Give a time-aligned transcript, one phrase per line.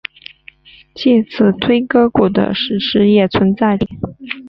[0.95, 4.29] 介子推割股的史实也存在争议。